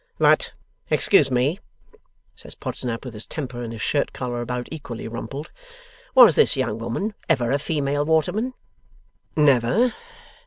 [0.17, 0.51] 'But,
[0.89, 1.59] excuse me,'
[2.35, 5.51] says Podsnap, with his temper and his shirt collar about equally rumpled;
[6.15, 8.55] 'was this young woman ever a female waterman?'
[9.35, 9.93] 'Never.